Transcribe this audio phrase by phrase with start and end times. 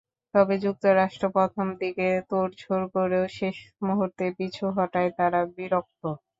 [0.33, 3.57] তবে যুক্তরাষ্ট্র প্রথম দিকে তোড়জোড় করেও শেষ
[3.87, 6.01] মুহূর্তে পিছু হটায় তারা বিরক্ত।